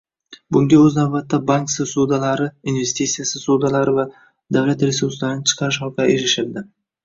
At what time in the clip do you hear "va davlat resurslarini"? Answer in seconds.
4.01-5.49